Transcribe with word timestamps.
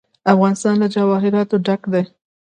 افغانستان 0.33 0.75
له 0.81 0.87
جواهرات 0.95 1.49
ډک 1.65 1.81
دی. 1.93 2.03